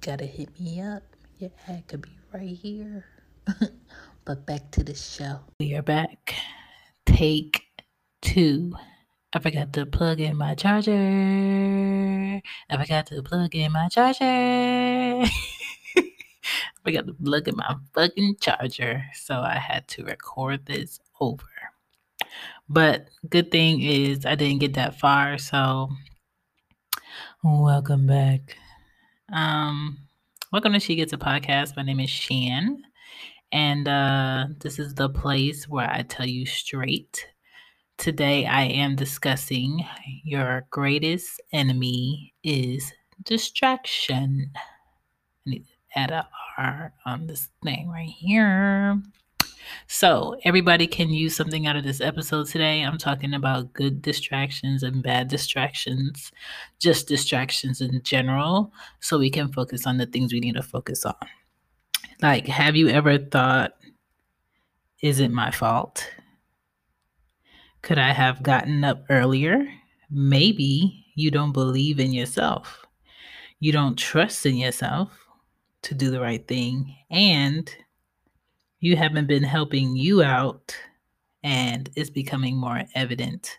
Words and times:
gotta 0.00 0.24
hit 0.24 0.48
me 0.58 0.80
up. 0.80 1.02
Your 1.38 1.50
ad 1.68 1.86
could 1.86 2.02
be 2.02 2.18
right 2.32 2.48
here. 2.48 3.04
but 4.24 4.46
back 4.46 4.70
to 4.72 4.82
the 4.82 4.94
show. 4.94 5.40
We 5.58 5.74
are 5.74 5.82
back. 5.82 6.34
Take 7.04 7.62
two. 8.22 8.74
I 9.32 9.38
forgot 9.40 9.72
to 9.74 9.86
plug 9.86 10.20
in 10.20 10.36
my 10.36 10.54
charger. 10.54 10.92
I 12.70 12.76
forgot 12.76 13.06
to 13.06 13.22
plug 13.22 13.54
in 13.54 13.72
my 13.72 13.88
charger. 13.88 14.24
I 14.24 15.28
forgot 16.82 17.06
to 17.06 17.14
plug 17.14 17.48
in 17.48 17.56
my 17.56 17.76
fucking 17.94 18.36
charger. 18.40 19.04
So 19.14 19.40
I 19.40 19.56
had 19.56 19.86
to 19.88 20.04
record 20.04 20.66
this 20.66 20.98
over. 21.20 21.44
But 22.68 23.08
good 23.28 23.50
thing 23.50 23.82
is 23.82 24.24
I 24.24 24.34
didn't 24.34 24.60
get 24.60 24.74
that 24.74 24.98
far. 24.98 25.36
So 25.36 25.90
welcome 27.42 28.06
back. 28.06 28.56
Um, 29.32 29.98
welcome 30.52 30.72
to 30.72 30.80
She 30.80 30.96
Gets 30.96 31.12
It 31.12 31.20
Podcast. 31.20 31.76
My 31.76 31.82
name 31.82 32.00
is 32.00 32.10
Shan. 32.10 32.82
And 33.52 33.86
uh, 33.86 34.46
this 34.58 34.80
is 34.80 34.94
the 34.94 35.08
place 35.08 35.68
where 35.68 35.88
I 35.88 36.02
tell 36.02 36.26
you 36.26 36.46
straight. 36.46 37.26
Today 37.96 38.46
I 38.46 38.62
am 38.62 38.96
discussing 38.96 39.86
your 40.24 40.66
greatest 40.70 41.40
enemy 41.52 42.34
is 42.42 42.92
distraction. 43.24 44.50
I 44.56 45.50
need 45.50 45.64
to 45.64 45.98
add 45.98 46.10
a 46.10 46.28
R 46.58 46.92
on 47.06 47.28
this 47.28 47.50
thing 47.62 47.88
right 47.88 48.08
here. 48.08 49.00
So, 49.86 50.36
everybody 50.44 50.86
can 50.86 51.10
use 51.10 51.36
something 51.36 51.66
out 51.66 51.76
of 51.76 51.84
this 51.84 52.00
episode 52.00 52.46
today. 52.46 52.82
I'm 52.82 52.98
talking 52.98 53.34
about 53.34 53.72
good 53.72 54.02
distractions 54.02 54.82
and 54.82 55.02
bad 55.02 55.28
distractions, 55.28 56.32
just 56.78 57.08
distractions 57.08 57.80
in 57.80 58.02
general, 58.02 58.72
so 59.00 59.18
we 59.18 59.30
can 59.30 59.52
focus 59.52 59.86
on 59.86 59.98
the 59.98 60.06
things 60.06 60.32
we 60.32 60.40
need 60.40 60.54
to 60.56 60.62
focus 60.62 61.04
on. 61.04 61.14
Like, 62.22 62.46
have 62.46 62.76
you 62.76 62.88
ever 62.88 63.18
thought, 63.18 63.72
is 65.02 65.20
it 65.20 65.30
my 65.30 65.50
fault? 65.50 66.06
Could 67.82 67.98
I 67.98 68.12
have 68.12 68.42
gotten 68.42 68.84
up 68.84 69.04
earlier? 69.08 69.66
Maybe 70.10 71.06
you 71.14 71.30
don't 71.30 71.52
believe 71.52 71.98
in 71.98 72.12
yourself. 72.12 72.84
You 73.58 73.72
don't 73.72 73.96
trust 73.96 74.44
in 74.46 74.56
yourself 74.56 75.10
to 75.82 75.94
do 75.94 76.10
the 76.10 76.20
right 76.20 76.46
thing. 76.46 76.94
And 77.10 77.70
you 78.80 78.96
haven't 78.96 79.26
been 79.26 79.42
helping 79.42 79.94
you 79.96 80.22
out. 80.22 80.76
And 81.42 81.88
it's 81.96 82.10
becoming 82.10 82.56
more 82.56 82.82
evident 82.94 83.58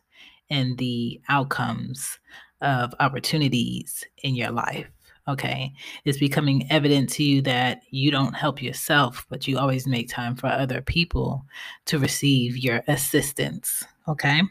in 0.49 0.75
the 0.75 1.19
outcomes 1.29 2.19
of 2.61 2.93
opportunities 2.99 4.03
in 4.23 4.35
your 4.35 4.51
life. 4.51 4.85
Okay. 5.27 5.73
It's 6.05 6.17
becoming 6.17 6.67
evident 6.69 7.09
to 7.11 7.23
you 7.23 7.41
that 7.43 7.81
you 7.89 8.11
don't 8.11 8.33
help 8.33 8.61
yourself, 8.61 9.25
but 9.29 9.47
you 9.47 9.57
always 9.57 9.87
make 9.87 10.09
time 10.09 10.35
for 10.35 10.47
other 10.47 10.81
people 10.81 11.45
to 11.85 11.99
receive 11.99 12.57
your 12.57 12.83
assistance. 12.87 13.83
Okay. 14.07 14.41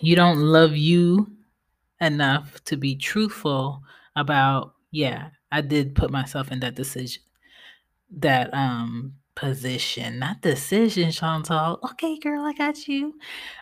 You 0.00 0.16
don't 0.16 0.38
love 0.38 0.76
you 0.76 1.30
enough 2.00 2.62
to 2.64 2.76
be 2.76 2.94
truthful 2.94 3.82
about, 4.16 4.74
yeah, 4.90 5.30
I 5.50 5.62
did 5.62 5.94
put 5.94 6.10
myself 6.10 6.52
in 6.52 6.60
that 6.60 6.74
decision, 6.74 7.22
that 8.18 8.52
um 8.54 9.14
position, 9.36 10.18
not 10.18 10.40
decision, 10.40 11.12
Chantal. 11.12 11.78
Okay, 11.92 12.18
girl, 12.18 12.44
I 12.44 12.52
got 12.52 12.88
you. 12.88 13.14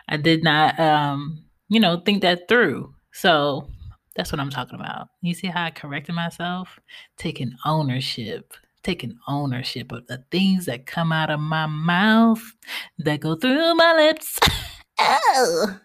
I 0.09 0.17
did 0.17 0.43
not 0.43 0.79
um, 0.79 1.45
you 1.69 1.79
know, 1.79 1.99
think 1.99 2.21
that 2.21 2.47
through. 2.47 2.93
So 3.13 3.69
that's 4.15 4.31
what 4.31 4.39
I'm 4.39 4.49
talking 4.49 4.79
about. 4.79 5.07
You 5.21 5.33
see 5.33 5.47
how 5.47 5.65
I 5.65 5.71
corrected 5.71 6.15
myself? 6.15 6.79
Taking 7.17 7.55
ownership, 7.65 8.53
taking 8.83 9.17
ownership 9.27 9.91
of 9.91 10.07
the 10.07 10.23
things 10.31 10.65
that 10.65 10.85
come 10.85 11.11
out 11.11 11.29
of 11.29 11.39
my 11.39 11.65
mouth, 11.65 12.41
that 12.99 13.19
go 13.19 13.35
through 13.35 13.75
my 13.75 13.93
lips. 13.93 14.39
oh. 14.99 15.79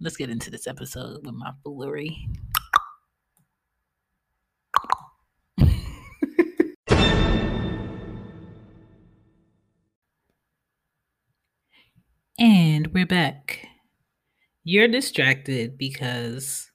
Let's 0.00 0.16
get 0.16 0.30
into 0.30 0.50
this 0.50 0.66
episode 0.66 1.24
with 1.24 1.34
my 1.34 1.52
foolery. 1.62 2.28
And 12.44 12.88
we're 12.88 13.06
back. 13.06 13.66
You're 14.64 14.86
distracted 14.86 15.78
because 15.78 16.70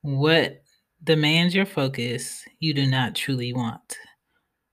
what 0.00 0.64
demands 1.04 1.54
your 1.54 1.64
focus 1.64 2.44
you 2.58 2.74
do 2.74 2.88
not 2.88 3.14
truly 3.14 3.52
want, 3.52 3.98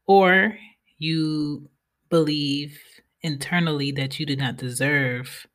or 0.08 0.58
you 0.98 1.70
believe 2.10 2.80
internally 3.22 3.92
that 3.92 4.20
you 4.20 4.26
do 4.26 4.36
not 4.36 4.58
deserve 4.58 5.46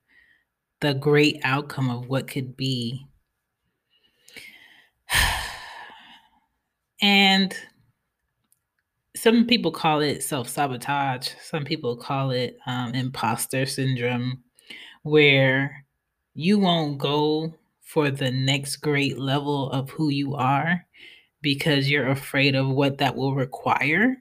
the 0.81 0.95
great 0.95 1.41
outcome 1.43 1.91
of 1.91 2.07
what 2.07 2.29
could 2.29 2.57
be. 2.57 3.05
and 7.03 7.53
some 9.17 9.45
people 9.45 9.73
call 9.73 9.99
it 9.99 10.23
self 10.23 10.49
sabotage, 10.49 11.31
some 11.43 11.65
people 11.65 11.97
call 11.97 12.31
it 12.31 12.59
um, 12.69 12.95
imposter 12.95 13.67
syndrome, 13.67 14.44
where 15.05 15.85
you 16.35 16.59
won't 16.59 16.99
go 16.99 17.55
for 17.83 18.11
the 18.11 18.31
next 18.31 18.77
great 18.77 19.19
level 19.19 19.71
of 19.71 19.91
who 19.91 20.09
you 20.09 20.35
are 20.35 20.85
because 21.43 21.89
you're 21.89 22.09
afraid 22.09 22.57
of 22.57 22.69
what 22.69 22.99
that 22.99 23.15
will 23.15 23.35
require 23.35 24.17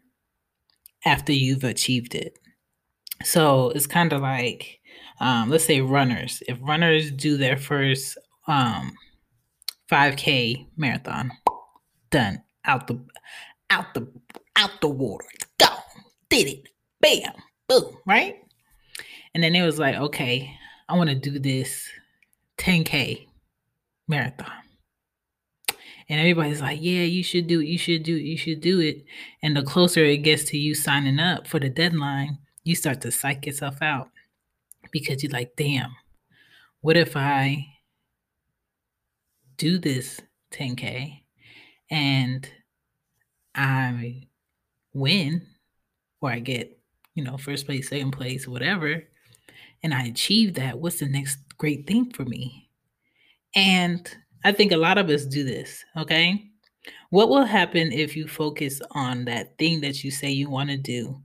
after 1.05 1.31
you've 1.31 1.63
achieved 1.63 2.13
it. 2.13 2.37
So 3.23 3.69
it's 3.69 3.87
kind 3.87 4.11
of 4.11 4.21
like, 4.21 4.79
um, 5.19 5.49
let's 5.49 5.65
say 5.65 5.81
runners. 5.81 6.43
If 6.47 6.57
runners 6.61 7.11
do 7.11 7.37
their 7.37 7.57
first 7.57 8.17
um, 8.47 8.93
5K 9.89 10.67
marathon, 10.75 11.31
done 12.11 12.43
out 12.65 12.87
the 12.87 12.99
out 13.69 13.93
the 13.93 14.07
out 14.57 14.81
the 14.81 14.89
water, 14.89 15.25
go, 15.57 15.67
did 16.29 16.47
it, 16.47 16.67
bam, 16.99 17.33
boom, 17.69 17.97
right? 18.05 18.35
And 19.33 19.41
then 19.41 19.55
it 19.55 19.65
was 19.65 19.79
like, 19.79 19.95
okay, 19.95 20.57
I 20.87 20.97
want 20.97 21.09
to 21.09 21.15
do 21.15 21.39
this 21.39 21.89
10K 22.57 23.27
marathon. 24.07 24.51
And 26.09 26.19
everybody's 26.19 26.61
like, 26.61 26.79
yeah, 26.81 27.03
you 27.03 27.23
should 27.23 27.47
do 27.47 27.61
it. 27.61 27.67
You 27.67 27.77
should 27.77 28.03
do 28.03 28.15
it. 28.15 28.23
You 28.23 28.37
should 28.37 28.61
do 28.61 28.79
it. 28.79 29.05
And 29.41 29.55
the 29.55 29.63
closer 29.63 30.03
it 30.03 30.17
gets 30.17 30.43
to 30.45 30.57
you 30.57 30.75
signing 30.75 31.19
up 31.19 31.47
for 31.47 31.59
the 31.59 31.69
deadline, 31.69 32.39
you 32.63 32.75
start 32.75 33.01
to 33.01 33.11
psych 33.11 33.45
yourself 33.45 33.81
out 33.81 34.09
because 34.91 35.23
you're 35.23 35.31
like, 35.31 35.55
damn, 35.55 35.91
what 36.81 36.97
if 36.97 37.15
I 37.15 37.67
do 39.57 39.77
this 39.77 40.19
10K 40.51 41.21
and 41.89 42.49
I 43.55 44.27
win 44.93 45.47
or 46.21 46.31
I 46.31 46.39
get, 46.39 46.77
you 47.15 47.23
know, 47.23 47.37
first 47.37 47.65
place, 47.65 47.89
second 47.89 48.11
place, 48.11 48.47
whatever, 48.47 49.03
and 49.83 49.93
I 49.93 50.03
achieve 50.05 50.55
that? 50.55 50.79
What's 50.79 50.99
the 50.99 51.07
next 51.07 51.37
great 51.57 51.85
thing 51.85 52.11
for 52.11 52.23
me? 52.25 52.69
And 53.55 54.09
I 54.43 54.51
think 54.51 54.71
a 54.71 54.77
lot 54.77 54.97
of 54.97 55.09
us 55.09 55.25
do 55.25 55.43
this, 55.43 55.83
okay? 55.97 56.43
What 57.09 57.29
will 57.29 57.45
happen 57.45 57.91
if 57.91 58.15
you 58.15 58.27
focus 58.27 58.81
on 58.91 59.25
that 59.25 59.57
thing 59.57 59.81
that 59.81 60.03
you 60.03 60.11
say 60.11 60.31
you 60.31 60.49
want 60.49 60.69
to 60.69 60.77
do 60.77 61.21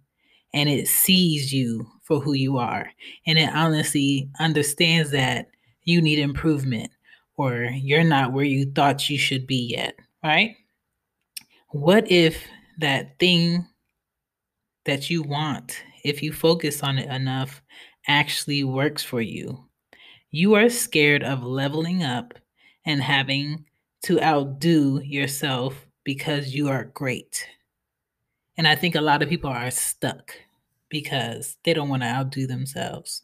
and 0.54 0.68
it 0.68 0.88
sees 0.88 1.52
you 1.52 1.86
for 2.02 2.20
who 2.20 2.32
you 2.34 2.58
are 2.58 2.90
and 3.26 3.38
it 3.38 3.50
honestly 3.54 4.28
understands 4.38 5.10
that 5.10 5.48
you 5.84 6.00
need 6.00 6.18
improvement 6.18 6.90
or 7.36 7.64
you're 7.72 8.04
not 8.04 8.32
where 8.32 8.44
you 8.44 8.70
thought 8.72 9.08
you 9.08 9.18
should 9.18 9.46
be 9.46 9.74
yet, 9.76 9.94
right? 10.22 10.56
What 11.70 12.10
if 12.10 12.44
that 12.78 13.18
thing 13.18 13.66
that 14.84 15.10
you 15.10 15.22
want, 15.22 15.82
if 16.04 16.22
you 16.22 16.32
focus 16.32 16.82
on 16.82 16.98
it 16.98 17.08
enough, 17.10 17.62
actually 18.08 18.64
works 18.64 19.02
for 19.02 19.20
you? 19.20 19.64
You 20.30 20.54
are 20.54 20.68
scared 20.68 21.22
of 21.22 21.44
leveling 21.44 22.02
up 22.02 22.34
and 22.84 23.02
having 23.02 23.66
to 24.02 24.20
outdo 24.22 25.00
yourself 25.02 25.86
because 26.04 26.54
you 26.54 26.68
are 26.68 26.84
great. 26.84 27.46
And 28.56 28.66
I 28.66 28.74
think 28.74 28.94
a 28.94 29.00
lot 29.00 29.22
of 29.22 29.28
people 29.28 29.50
are 29.50 29.70
stuck 29.70 30.34
because 30.88 31.56
they 31.64 31.74
don't 31.74 31.88
want 31.88 32.02
to 32.02 32.08
outdo 32.08 32.46
themselves. 32.46 33.22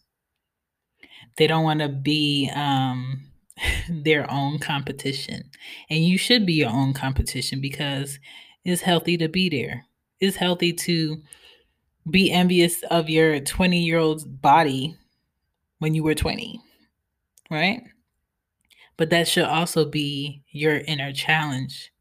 They 1.36 1.46
don't 1.46 1.64
want 1.64 1.80
to 1.80 1.88
be 1.88 2.50
um, 2.54 3.24
their 3.88 4.30
own 4.30 4.58
competition. 4.58 5.50
And 5.90 6.04
you 6.04 6.18
should 6.18 6.46
be 6.46 6.54
your 6.54 6.70
own 6.70 6.92
competition 6.92 7.60
because 7.60 8.18
it's 8.64 8.82
healthy 8.82 9.16
to 9.18 9.28
be 9.28 9.48
there. 9.48 9.86
It's 10.20 10.36
healthy 10.36 10.72
to 10.72 11.22
be 12.10 12.30
envious 12.32 12.82
of 12.84 13.08
your 13.10 13.40
20 13.40 13.80
year 13.82 13.98
old's 13.98 14.24
body 14.24 14.96
when 15.80 15.94
you 15.94 16.04
were 16.04 16.14
20 16.14 16.60
right? 17.50 17.82
But 18.96 19.10
that 19.10 19.28
should 19.28 19.44
also 19.44 19.84
be 19.84 20.42
your 20.50 20.78
inner 20.78 21.12
challenge 21.12 21.92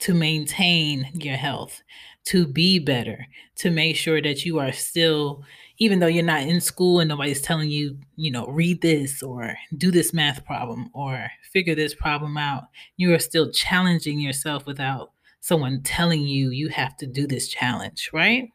to 0.00 0.14
maintain 0.14 1.10
your 1.14 1.36
health, 1.36 1.82
to 2.26 2.46
be 2.46 2.78
better, 2.78 3.26
to 3.56 3.70
make 3.70 3.96
sure 3.96 4.22
that 4.22 4.44
you 4.44 4.58
are 4.60 4.72
still, 4.72 5.44
even 5.78 6.00
though 6.00 6.06
you're 6.08 6.24
not 6.24 6.42
in 6.42 6.60
school 6.60 7.00
and 7.00 7.08
nobody's 7.08 7.42
telling 7.42 7.70
you, 7.70 7.98
you 8.16 8.30
know, 8.30 8.46
read 8.48 8.82
this 8.82 9.22
or 9.22 9.56
do 9.78 9.90
this 9.90 10.12
math 10.14 10.44
problem 10.44 10.90
or 10.94 11.30
figure 11.52 11.74
this 11.74 11.94
problem 11.94 12.36
out, 12.36 12.64
you 12.96 13.14
are 13.14 13.20
still 13.20 13.50
challenging 13.52 14.20
yourself 14.20 14.66
without 14.66 15.12
someone 15.40 15.82
telling 15.82 16.22
you 16.22 16.50
you 16.50 16.68
have 16.68 16.96
to 16.98 17.06
do 17.06 17.26
this 17.26 17.48
challenge, 17.48 18.10
right? 18.12 18.50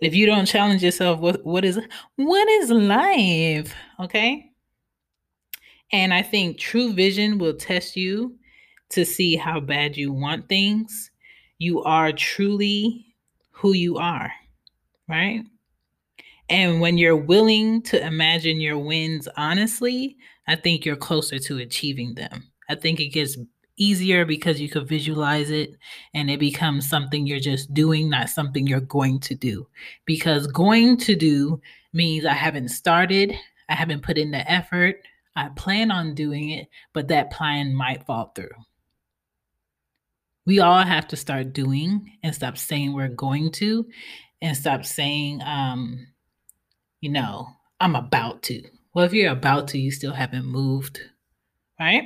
If 0.00 0.14
you 0.14 0.26
don't 0.26 0.46
challenge 0.46 0.82
yourself, 0.82 1.20
what 1.20 1.44
what 1.44 1.64
is 1.64 1.80
what 2.16 2.48
is 2.48 2.70
life? 2.70 3.74
Okay? 4.00 4.50
And 5.92 6.12
I 6.12 6.22
think 6.22 6.58
true 6.58 6.92
vision 6.92 7.38
will 7.38 7.54
test 7.54 7.96
you 7.96 8.36
to 8.90 9.04
see 9.04 9.36
how 9.36 9.60
bad 9.60 9.96
you 9.96 10.12
want 10.12 10.48
things. 10.48 11.10
You 11.58 11.82
are 11.82 12.12
truly 12.12 13.14
who 13.50 13.72
you 13.72 13.96
are, 13.96 14.32
right? 15.08 15.42
And 16.48 16.80
when 16.80 16.98
you're 16.98 17.16
willing 17.16 17.82
to 17.82 18.04
imagine 18.04 18.60
your 18.60 18.78
wins 18.78 19.28
honestly, 19.36 20.16
I 20.46 20.56
think 20.56 20.84
you're 20.84 20.96
closer 20.96 21.38
to 21.38 21.58
achieving 21.58 22.14
them. 22.14 22.44
I 22.68 22.74
think 22.74 23.00
it 23.00 23.08
gets 23.08 23.36
easier 23.76 24.24
because 24.24 24.60
you 24.60 24.68
could 24.68 24.88
visualize 24.88 25.50
it 25.50 25.76
and 26.14 26.30
it 26.30 26.40
becomes 26.40 26.88
something 26.88 27.26
you're 27.26 27.38
just 27.38 27.72
doing, 27.74 28.08
not 28.08 28.30
something 28.30 28.66
you're 28.66 28.80
going 28.80 29.20
to 29.20 29.34
do. 29.34 29.66
Because 30.04 30.46
going 30.46 30.96
to 30.98 31.14
do 31.14 31.60
means 31.92 32.24
I 32.24 32.32
haven't 32.32 32.68
started, 32.68 33.34
I 33.68 33.74
haven't 33.74 34.02
put 34.02 34.18
in 34.18 34.30
the 34.30 34.50
effort, 34.50 34.96
I 35.34 35.48
plan 35.50 35.90
on 35.90 36.14
doing 36.14 36.50
it, 36.50 36.68
but 36.92 37.08
that 37.08 37.30
plan 37.30 37.74
might 37.74 38.06
fall 38.06 38.32
through. 38.34 38.48
We 40.46 40.60
all 40.60 40.82
have 40.82 41.08
to 41.08 41.16
start 41.16 41.52
doing 41.52 42.12
and 42.22 42.34
stop 42.34 42.56
saying 42.56 42.94
we're 42.94 43.08
going 43.08 43.50
to 43.52 43.86
and 44.40 44.56
stop 44.56 44.84
saying, 44.84 45.42
um, 45.42 46.06
you 47.00 47.10
know, 47.10 47.48
I'm 47.80 47.96
about 47.96 48.42
to. 48.44 48.62
Well, 48.94 49.04
if 49.04 49.12
you're 49.12 49.32
about 49.32 49.68
to, 49.68 49.78
you 49.78 49.90
still 49.90 50.12
haven't 50.12 50.46
moved, 50.46 51.00
right? 51.78 52.04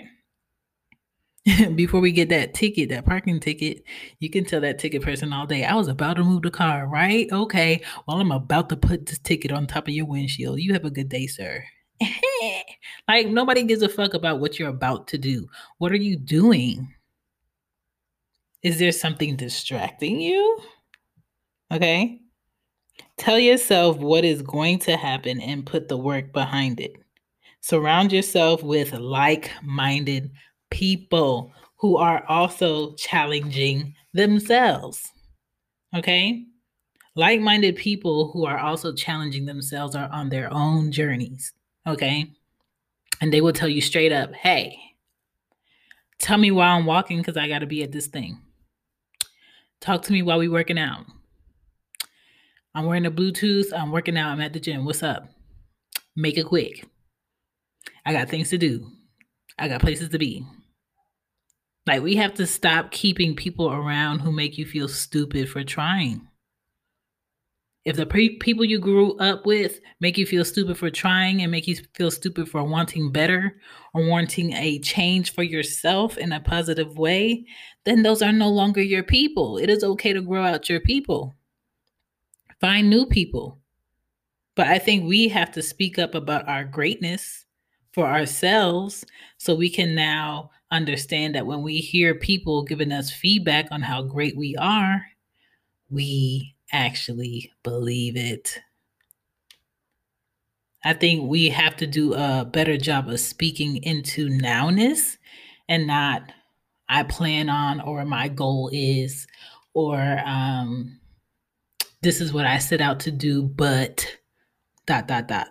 Before 1.74 2.00
we 2.00 2.12
get 2.12 2.28
that 2.28 2.54
ticket, 2.54 2.88
that 2.90 3.06
parking 3.06 3.40
ticket, 3.40 3.82
you 4.18 4.30
can 4.30 4.44
tell 4.44 4.60
that 4.60 4.78
ticket 4.78 5.02
person 5.02 5.32
all 5.32 5.46
day, 5.46 5.64
I 5.64 5.74
was 5.74 5.88
about 5.88 6.16
to 6.16 6.24
move 6.24 6.42
the 6.42 6.50
car, 6.50 6.86
right? 6.86 7.28
Okay. 7.30 7.82
Well, 8.06 8.18
I'm 8.18 8.32
about 8.32 8.68
to 8.70 8.76
put 8.76 9.06
this 9.06 9.18
ticket 9.18 9.52
on 9.52 9.66
top 9.66 9.88
of 9.88 9.94
your 9.94 10.06
windshield. 10.06 10.60
You 10.60 10.72
have 10.72 10.84
a 10.84 10.90
good 10.90 11.08
day, 11.08 11.26
sir. 11.26 11.64
like 13.08 13.28
nobody 13.28 13.62
gives 13.62 13.82
a 13.82 13.88
fuck 13.88 14.14
about 14.14 14.40
what 14.40 14.58
you're 14.58 14.68
about 14.68 15.08
to 15.08 15.18
do. 15.18 15.48
What 15.78 15.92
are 15.92 15.96
you 15.96 16.16
doing? 16.16 16.94
Is 18.62 18.78
there 18.78 18.92
something 18.92 19.36
distracting 19.36 20.20
you? 20.20 20.58
Okay. 21.72 22.20
Tell 23.16 23.38
yourself 23.38 23.98
what 23.98 24.24
is 24.24 24.42
going 24.42 24.78
to 24.80 24.96
happen 24.96 25.40
and 25.40 25.66
put 25.66 25.88
the 25.88 25.96
work 25.96 26.32
behind 26.32 26.80
it. 26.80 26.92
Surround 27.60 28.12
yourself 28.12 28.62
with 28.62 28.92
like 28.92 29.50
minded 29.62 30.30
people 30.70 31.52
who 31.76 31.96
are 31.96 32.24
also 32.28 32.94
challenging 32.94 33.94
themselves. 34.12 35.10
Okay. 35.94 36.44
Like 37.16 37.40
minded 37.40 37.76
people 37.76 38.30
who 38.30 38.46
are 38.46 38.58
also 38.58 38.92
challenging 38.94 39.46
themselves 39.46 39.96
are 39.96 40.08
on 40.12 40.28
their 40.28 40.52
own 40.52 40.92
journeys. 40.92 41.52
Okay. 41.86 42.32
And 43.20 43.32
they 43.32 43.40
will 43.40 43.52
tell 43.52 43.68
you 43.68 43.80
straight 43.80 44.12
up, 44.12 44.32
hey, 44.32 44.78
tell 46.18 46.38
me 46.38 46.50
while 46.50 46.78
I'm 46.78 46.86
walking 46.86 47.18
because 47.18 47.36
I 47.36 47.48
got 47.48 47.58
to 47.58 47.66
be 47.66 47.82
at 47.82 47.92
this 47.92 48.06
thing. 48.06 48.40
Talk 49.80 50.02
to 50.02 50.12
me 50.12 50.22
while 50.22 50.38
we 50.38 50.48
working 50.48 50.78
out. 50.78 51.04
I'm 52.74 52.86
wearing 52.86 53.06
a 53.06 53.10
Bluetooth. 53.10 53.72
I'm 53.72 53.90
working 53.90 54.16
out. 54.16 54.30
I'm 54.30 54.40
at 54.40 54.52
the 54.52 54.60
gym. 54.60 54.84
What's 54.84 55.02
up? 55.02 55.26
Make 56.14 56.38
it 56.38 56.46
quick. 56.46 56.86
I 58.06 58.12
got 58.12 58.28
things 58.28 58.50
to 58.50 58.58
do. 58.58 58.86
I 59.58 59.68
got 59.68 59.80
places 59.80 60.10
to 60.10 60.18
be. 60.18 60.44
Like, 61.86 62.02
we 62.02 62.16
have 62.16 62.34
to 62.34 62.46
stop 62.46 62.90
keeping 62.90 63.34
people 63.34 63.70
around 63.70 64.20
who 64.20 64.32
make 64.32 64.58
you 64.58 64.66
feel 64.66 64.88
stupid 64.88 65.48
for 65.48 65.64
trying. 65.64 66.28
If 67.86 67.96
the 67.96 68.04
pre- 68.04 68.36
people 68.36 68.64
you 68.64 68.78
grew 68.78 69.16
up 69.16 69.46
with 69.46 69.80
make 70.00 70.18
you 70.18 70.26
feel 70.26 70.44
stupid 70.44 70.76
for 70.76 70.90
trying 70.90 71.40
and 71.40 71.50
make 71.50 71.66
you 71.66 71.76
feel 71.94 72.10
stupid 72.10 72.48
for 72.48 72.62
wanting 72.62 73.10
better 73.10 73.56
or 73.94 74.06
wanting 74.06 74.52
a 74.52 74.78
change 74.80 75.32
for 75.32 75.42
yourself 75.42 76.18
in 76.18 76.32
a 76.32 76.40
positive 76.40 76.98
way, 76.98 77.46
then 77.86 78.02
those 78.02 78.20
are 78.20 78.32
no 78.32 78.50
longer 78.50 78.82
your 78.82 79.02
people. 79.02 79.56
It 79.56 79.70
is 79.70 79.82
okay 79.82 80.12
to 80.12 80.20
grow 80.20 80.44
out 80.44 80.68
your 80.68 80.80
people. 80.80 81.34
Find 82.60 82.90
new 82.90 83.06
people. 83.06 83.58
But 84.56 84.66
I 84.66 84.78
think 84.78 85.08
we 85.08 85.28
have 85.28 85.50
to 85.52 85.62
speak 85.62 85.98
up 85.98 86.14
about 86.14 86.46
our 86.48 86.64
greatness 86.64 87.46
for 87.94 88.06
ourselves 88.06 89.06
so 89.38 89.54
we 89.54 89.70
can 89.70 89.94
now 89.94 90.50
understand 90.70 91.34
that 91.34 91.46
when 91.46 91.62
we 91.62 91.78
hear 91.78 92.14
people 92.14 92.64
giving 92.64 92.92
us 92.92 93.10
feedback 93.10 93.66
on 93.70 93.82
how 93.82 94.02
great 94.02 94.36
we 94.36 94.56
are, 94.56 95.06
we 95.88 96.54
actually 96.72 97.52
believe 97.62 98.16
it. 98.16 98.60
I 100.84 100.94
think 100.94 101.28
we 101.28 101.50
have 101.50 101.76
to 101.76 101.86
do 101.86 102.14
a 102.14 102.48
better 102.50 102.76
job 102.76 103.08
of 103.08 103.20
speaking 103.20 103.82
into 103.82 104.28
nowness 104.28 105.18
and 105.68 105.86
not 105.86 106.32
I 106.88 107.02
plan 107.02 107.48
on 107.48 107.80
or 107.80 108.04
my 108.04 108.28
goal 108.28 108.70
is 108.72 109.26
or 109.74 110.20
um 110.24 111.00
this 112.02 112.20
is 112.20 112.32
what 112.32 112.46
I 112.46 112.58
set 112.58 112.80
out 112.80 113.00
to 113.00 113.10
do, 113.10 113.42
but 113.42 114.06
dot 114.86 115.06
dot 115.06 115.28
dot. 115.28 115.48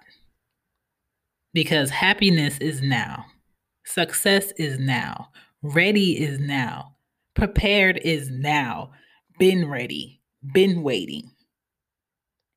Because 1.53 1.91
happiness 1.91 2.57
is 2.57 2.81
now. 2.81 3.25
Success 3.89 4.51
is 4.57 4.79
now. 4.79 5.29
Ready 5.61 6.21
is 6.21 6.39
now. 6.39 6.95
Prepared 7.33 7.97
is 8.03 8.29
now. 8.29 8.91
Been 9.37 9.67
ready 9.67 10.19
been 10.53 10.83
waiting. 10.83 11.31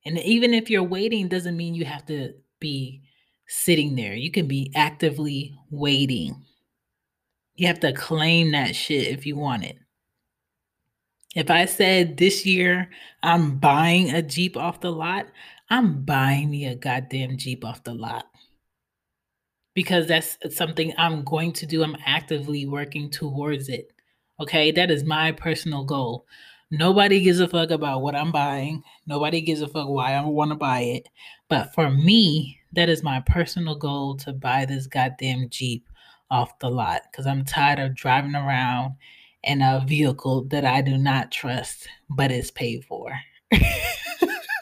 And 0.04 0.18
even 0.18 0.54
if 0.54 0.70
you're 0.70 0.82
waiting, 0.82 1.28
doesn't 1.28 1.56
mean 1.56 1.74
you 1.74 1.84
have 1.84 2.06
to 2.06 2.34
be 2.60 3.02
sitting 3.46 3.94
there. 3.94 4.14
You 4.14 4.30
can 4.30 4.46
be 4.46 4.72
actively 4.74 5.54
waiting. 5.70 6.44
You 7.54 7.66
have 7.66 7.80
to 7.80 7.92
claim 7.92 8.52
that 8.52 8.74
shit 8.74 9.08
if 9.08 9.26
you 9.26 9.36
want 9.36 9.64
it. 9.64 9.78
If 11.34 11.50
I 11.50 11.64
said 11.64 12.16
this 12.16 12.44
year 12.44 12.90
I'm 13.22 13.58
buying 13.58 14.10
a 14.10 14.22
Jeep 14.22 14.56
off 14.56 14.80
the 14.80 14.92
lot, 14.92 15.26
I'm 15.70 16.04
buying 16.04 16.50
me 16.50 16.66
a 16.66 16.74
goddamn 16.74 17.38
Jeep 17.38 17.64
off 17.64 17.84
the 17.84 17.94
lot. 17.94 18.26
Because 19.74 20.06
that's 20.06 20.36
something 20.50 20.92
I'm 20.98 21.24
going 21.24 21.52
to 21.54 21.66
do. 21.66 21.82
I'm 21.82 21.96
actively 22.04 22.66
working 22.66 23.10
towards 23.10 23.68
it. 23.68 23.90
Okay, 24.40 24.70
that 24.72 24.90
is 24.90 25.04
my 25.04 25.32
personal 25.32 25.84
goal. 25.84 26.26
Nobody 26.70 27.20
gives 27.20 27.38
a 27.40 27.48
fuck 27.48 27.70
about 27.70 28.00
what 28.00 28.14
I'm 28.14 28.32
buying. 28.32 28.82
Nobody 29.06 29.42
gives 29.42 29.60
a 29.60 29.68
fuck 29.68 29.88
why 29.88 30.14
I 30.14 30.24
want 30.24 30.52
to 30.52 30.56
buy 30.56 30.80
it. 30.80 31.08
But 31.48 31.74
for 31.74 31.90
me, 31.90 32.58
that 32.72 32.88
is 32.88 33.02
my 33.02 33.22
personal 33.26 33.76
goal 33.76 34.16
to 34.18 34.32
buy 34.32 34.64
this 34.64 34.86
goddamn 34.86 35.48
Jeep 35.50 35.86
off 36.30 36.58
the 36.60 36.70
lot 36.70 37.02
because 37.10 37.26
I'm 37.26 37.44
tired 37.44 37.78
of 37.78 37.94
driving 37.94 38.34
around 38.34 38.94
in 39.44 39.60
a 39.60 39.84
vehicle 39.86 40.44
that 40.44 40.64
I 40.64 40.80
do 40.80 40.96
not 40.96 41.30
trust, 41.30 41.86
but 42.08 42.32
is 42.32 42.50
paid 42.50 42.84
for. 42.86 43.12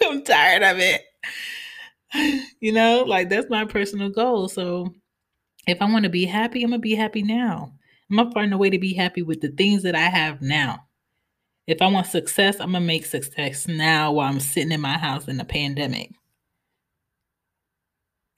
I'm 0.02 0.24
tired 0.24 0.62
of 0.62 0.78
it. 0.78 1.02
You 2.62 2.72
know, 2.72 3.04
like 3.06 3.30
that's 3.30 3.48
my 3.48 3.64
personal 3.64 4.10
goal. 4.10 4.46
So 4.48 4.94
if 5.70 5.80
I 5.80 5.90
want 5.90 6.04
to 6.04 6.10
be 6.10 6.24
happy, 6.24 6.62
I'm 6.62 6.70
going 6.70 6.80
to 6.80 6.82
be 6.82 6.94
happy 6.94 7.22
now. 7.22 7.72
I'm 8.10 8.16
going 8.16 8.28
to 8.28 8.34
find 8.34 8.52
a 8.52 8.58
way 8.58 8.70
to 8.70 8.78
be 8.78 8.94
happy 8.94 9.22
with 9.22 9.40
the 9.40 9.48
things 9.48 9.82
that 9.84 9.94
I 9.94 10.08
have 10.08 10.42
now. 10.42 10.86
If 11.66 11.80
I 11.80 11.86
want 11.86 12.08
success, 12.08 12.56
I'm 12.58 12.72
going 12.72 12.82
to 12.82 12.86
make 12.86 13.06
success 13.06 13.68
now 13.68 14.12
while 14.12 14.28
I'm 14.28 14.40
sitting 14.40 14.72
in 14.72 14.80
my 14.80 14.98
house 14.98 15.28
in 15.28 15.36
the 15.36 15.44
pandemic. 15.44 16.10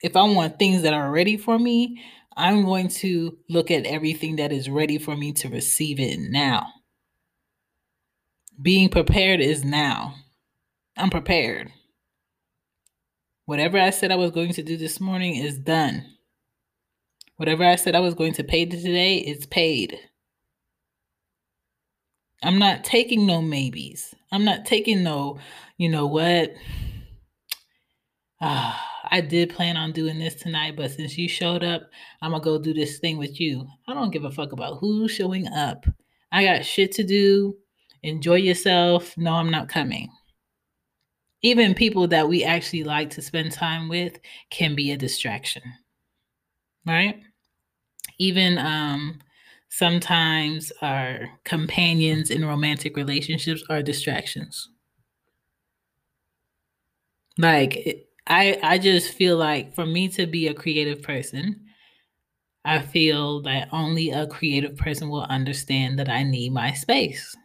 If 0.03 0.15
I 0.15 0.23
want 0.23 0.59
things 0.59 0.83
that 0.83 0.93
are 0.93 1.11
ready 1.11 1.37
for 1.37 1.57
me, 1.57 2.03
I'm 2.37 2.65
going 2.65 2.89
to 2.89 3.37
look 3.49 3.71
at 3.71 3.85
everything 3.85 4.35
that 4.35 4.51
is 4.51 4.69
ready 4.69 4.99
for 4.99 5.15
me 5.15 5.31
to 5.33 5.49
receive 5.49 5.99
it 5.99 6.19
now. 6.19 6.67
Being 8.61 8.89
prepared 8.89 9.39
is 9.39 9.63
now. 9.63 10.15
I'm 10.97 11.09
prepared. 11.09 11.71
Whatever 13.45 13.79
I 13.79 13.89
said 13.89 14.11
I 14.11 14.15
was 14.15 14.31
going 14.31 14.53
to 14.53 14.63
do 14.63 14.77
this 14.77 14.99
morning 14.99 15.35
is 15.35 15.57
done. 15.57 16.12
Whatever 17.37 17.63
I 17.65 17.75
said 17.75 17.95
I 17.95 17.99
was 17.99 18.13
going 18.13 18.33
to 18.33 18.43
pay 18.43 18.65
today 18.65 19.17
is 19.17 19.45
paid. 19.45 19.99
I'm 22.43 22.59
not 22.59 22.83
taking 22.83 23.25
no 23.25 23.41
maybes. 23.41 24.13
I'm 24.31 24.43
not 24.43 24.65
taking 24.65 25.03
no, 25.03 25.39
you 25.77 25.89
know 25.89 26.07
what? 26.07 26.53
Ah, 28.41 28.89
I 29.09 29.21
did 29.21 29.51
plan 29.51 29.77
on 29.77 29.93
doing 29.93 30.19
this 30.19 30.35
tonight, 30.35 30.75
but 30.75 30.91
since 30.91 31.17
you 31.17 31.29
showed 31.29 31.63
up, 31.63 31.83
I'm 32.21 32.31
gonna 32.31 32.43
go 32.43 32.59
do 32.59 32.73
this 32.73 32.99
thing 32.99 33.17
with 33.17 33.39
you. 33.39 33.67
I 33.87 33.93
don't 33.93 34.11
give 34.11 34.25
a 34.25 34.31
fuck 34.31 34.51
about 34.51 34.79
who's 34.79 35.11
showing 35.11 35.47
up. 35.47 35.85
I 36.31 36.43
got 36.43 36.65
shit 36.65 36.91
to 36.93 37.03
do. 37.03 37.55
Enjoy 38.01 38.35
yourself. 38.35 39.15
No, 39.17 39.33
I'm 39.33 39.49
not 39.51 39.69
coming. 39.69 40.09
Even 41.41 41.73
people 41.73 42.07
that 42.07 42.27
we 42.27 42.43
actually 42.43 42.83
like 42.83 43.09
to 43.11 43.21
spend 43.21 43.51
time 43.51 43.87
with 43.87 44.19
can 44.49 44.75
be 44.75 44.91
a 44.91 44.97
distraction. 44.97 45.61
Right? 46.85 47.21
Even 48.19 48.57
um 48.57 49.19
sometimes 49.69 50.71
our 50.81 51.29
companions 51.45 52.31
in 52.31 52.45
romantic 52.45 52.97
relationships 52.97 53.63
are 53.69 53.83
distractions. 53.83 54.69
Like 57.37 58.07
I 58.27 58.59
I 58.61 58.77
just 58.77 59.13
feel 59.13 59.37
like 59.37 59.73
for 59.75 59.85
me 59.85 60.07
to 60.09 60.25
be 60.27 60.47
a 60.47 60.53
creative 60.53 61.01
person, 61.01 61.61
I 62.65 62.79
feel 62.81 63.41
that 63.43 63.69
only 63.71 64.11
a 64.11 64.27
creative 64.27 64.75
person 64.77 65.09
will 65.09 65.23
understand 65.23 65.99
that 65.99 66.09
I 66.09 66.23
need 66.23 66.51
my 66.51 66.73
space. 66.73 67.35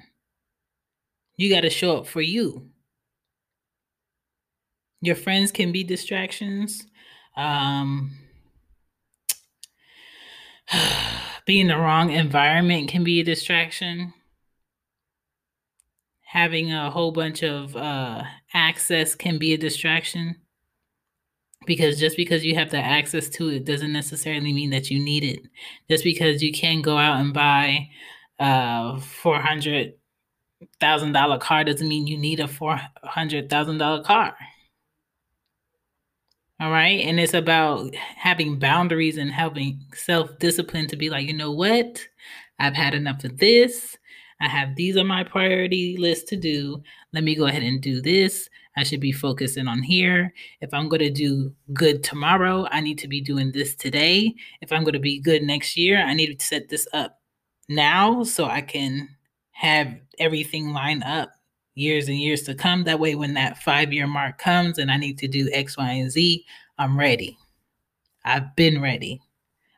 You 1.36 1.50
got 1.50 1.60
to 1.60 1.68
show 1.68 1.98
up 1.98 2.06
for 2.06 2.22
you. 2.22 2.70
Your 5.02 5.14
friends 5.14 5.52
can 5.52 5.72
be 5.72 5.84
distractions. 5.84 6.86
Um, 7.36 8.12
being 11.46 11.66
in 11.66 11.68
the 11.68 11.76
wrong 11.76 12.12
environment 12.12 12.88
can 12.88 13.04
be 13.04 13.20
a 13.20 13.24
distraction. 13.24 14.14
Having 16.28 16.72
a 16.72 16.90
whole 16.90 17.12
bunch 17.12 17.42
of 17.42 17.76
uh, 17.76 18.22
access 18.54 19.14
can 19.14 19.36
be 19.36 19.52
a 19.52 19.58
distraction 19.58 20.36
because 21.66 21.98
just 21.98 22.16
because 22.16 22.44
you 22.44 22.54
have 22.54 22.70
the 22.70 22.78
access 22.78 23.28
to 23.30 23.48
it 23.48 23.64
doesn't 23.64 23.92
necessarily 23.92 24.52
mean 24.52 24.70
that 24.70 24.90
you 24.90 25.02
need 25.02 25.24
it. 25.24 25.40
Just 25.90 26.04
because 26.04 26.42
you 26.42 26.52
can 26.52 26.82
go 26.82 26.96
out 26.98 27.20
and 27.20 27.32
buy 27.32 27.88
a 28.38 29.00
four 29.00 29.38
hundred 29.38 29.94
thousand 30.80 31.12
dollar 31.12 31.38
car 31.38 31.64
doesn't 31.64 31.88
mean 31.88 32.06
you 32.06 32.18
need 32.18 32.40
a 32.40 32.48
four 32.48 32.80
hundred 33.04 33.48
thousand 33.48 33.78
dollar 33.78 34.02
car. 34.02 34.34
All 36.60 36.70
right? 36.70 37.00
And 37.00 37.18
it's 37.18 37.34
about 37.34 37.94
having 37.94 38.58
boundaries 38.58 39.18
and 39.18 39.32
having 39.32 39.80
self-discipline 39.94 40.86
to 40.88 40.96
be 40.96 41.10
like 41.10 41.26
you 41.26 41.34
know 41.34 41.52
what? 41.52 42.06
I've 42.58 42.74
had 42.74 42.94
enough 42.94 43.24
of 43.24 43.38
this. 43.38 43.96
I 44.40 44.48
have 44.48 44.76
these 44.76 44.96
on 44.96 45.06
my 45.06 45.24
priority 45.24 45.96
list 45.98 46.28
to 46.28 46.36
do. 46.36 46.82
Let 47.12 47.24
me 47.24 47.34
go 47.34 47.46
ahead 47.46 47.62
and 47.62 47.80
do 47.80 48.00
this 48.00 48.48
I 48.76 48.84
should 48.84 49.00
be 49.00 49.12
focusing 49.12 49.68
on 49.68 49.82
here. 49.82 50.32
If 50.60 50.72
I'm 50.72 50.88
going 50.88 51.00
to 51.00 51.10
do 51.10 51.54
good 51.72 52.02
tomorrow, 52.02 52.66
I 52.70 52.80
need 52.80 52.98
to 52.98 53.08
be 53.08 53.20
doing 53.20 53.52
this 53.52 53.74
today. 53.74 54.34
If 54.60 54.72
I'm 54.72 54.82
going 54.82 54.94
to 54.94 54.98
be 54.98 55.20
good 55.20 55.42
next 55.42 55.76
year, 55.76 56.02
I 56.02 56.14
need 56.14 56.38
to 56.38 56.44
set 56.44 56.68
this 56.68 56.88
up 56.92 57.20
now 57.68 58.22
so 58.22 58.46
I 58.46 58.62
can 58.62 59.08
have 59.52 59.94
everything 60.18 60.72
line 60.72 61.02
up 61.02 61.32
years 61.74 62.08
and 62.08 62.18
years 62.18 62.42
to 62.42 62.54
come. 62.54 62.84
That 62.84 63.00
way, 63.00 63.14
when 63.14 63.34
that 63.34 63.58
five 63.58 63.92
year 63.92 64.06
mark 64.06 64.38
comes 64.38 64.78
and 64.78 64.90
I 64.90 64.96
need 64.96 65.18
to 65.18 65.28
do 65.28 65.50
X, 65.52 65.76
Y, 65.76 65.90
and 65.90 66.10
Z, 66.10 66.44
I'm 66.78 66.98
ready. 66.98 67.36
I've 68.24 68.54
been 68.56 68.80
ready. 68.80 69.20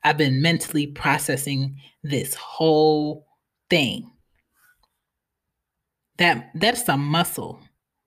I've 0.05 0.19
been 0.19 0.43
mentally 0.43 0.87
processing 0.87 1.77
this 2.03 2.35
whole 2.35 3.27
thing. 3.71 4.11
That 6.19 6.51
that's 6.55 6.89
a 6.89 6.97
muscle. 6.97 7.61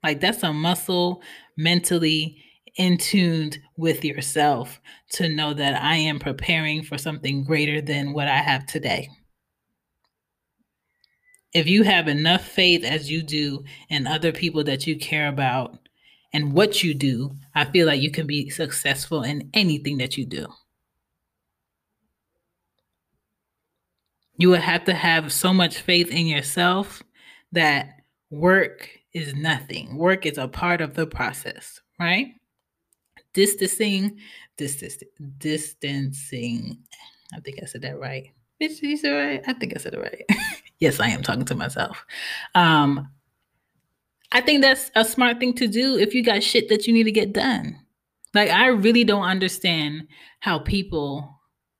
Like 0.03 0.19
that's 0.19 0.43
a 0.43 0.53
muscle 0.53 1.21
mentally 1.57 2.43
in 2.77 2.97
tuned 2.97 3.57
with 3.75 4.05
yourself 4.05 4.79
to 5.11 5.27
know 5.27 5.53
that 5.53 5.81
I 5.81 5.95
am 5.95 6.19
preparing 6.19 6.83
for 6.83 6.97
something 6.97 7.43
greater 7.43 7.81
than 7.81 8.13
what 8.13 8.27
I 8.27 8.37
have 8.37 8.65
today. 8.67 9.09
If 11.53 11.67
you 11.67 11.83
have 11.83 12.07
enough 12.07 12.45
faith 12.45 12.83
as 12.83 13.09
you 13.09 13.23
do 13.23 13.63
in 13.89 14.05
other 14.05 14.31
people 14.31 14.63
that 14.65 14.85
you 14.85 14.97
care 14.97 15.27
about 15.27 15.79
and 16.33 16.53
what 16.53 16.83
you 16.83 16.93
do, 16.93 17.35
I 17.55 17.65
feel 17.65 17.87
like 17.87 18.01
you 18.01 18.11
can 18.11 18.27
be 18.27 18.49
successful 18.49 19.23
in 19.23 19.49
anything 19.53 19.97
that 19.97 20.17
you 20.17 20.25
do. 20.25 20.47
You 24.37 24.49
would 24.51 24.61
have 24.61 24.83
to 24.83 24.93
have 24.93 25.33
so 25.33 25.51
much 25.51 25.79
faith 25.79 26.11
in 26.11 26.27
yourself 26.27 27.01
that 27.53 28.01
work 28.29 28.89
is 29.17 29.33
nothing. 29.33 29.97
Work 29.97 30.25
is 30.25 30.37
a 30.37 30.47
part 30.47 30.81
of 30.81 30.93
the 30.93 31.07
process, 31.07 31.81
right? 31.99 32.27
Distancing, 33.33 34.17
distance, 34.57 35.03
distancing. 35.37 36.77
I 37.33 37.39
think 37.39 37.59
I 37.61 37.65
said 37.65 37.81
that 37.81 37.99
right. 37.99 38.31
Bitch, 38.61 38.81
you 38.81 38.97
said 38.97 39.11
right? 39.11 39.43
I 39.47 39.53
think 39.53 39.73
I 39.75 39.79
said 39.79 39.93
it 39.93 39.99
right. 39.99 40.25
yes, 40.79 40.99
I 40.99 41.09
am 41.09 41.21
talking 41.21 41.45
to 41.45 41.55
myself. 41.55 42.05
Um, 42.55 43.09
I 44.31 44.41
think 44.41 44.61
that's 44.61 44.91
a 44.95 45.05
smart 45.05 45.39
thing 45.39 45.53
to 45.53 45.67
do 45.67 45.97
if 45.97 46.13
you 46.13 46.23
got 46.23 46.43
shit 46.43 46.69
that 46.69 46.87
you 46.87 46.93
need 46.93 47.03
to 47.03 47.11
get 47.11 47.33
done. 47.33 47.79
Like, 48.33 48.49
I 48.49 48.67
really 48.67 49.03
don't 49.03 49.23
understand 49.23 50.07
how 50.39 50.59
people 50.59 51.39